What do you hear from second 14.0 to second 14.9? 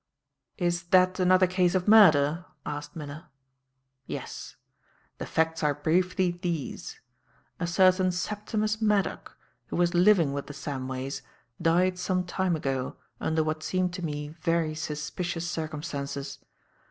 me very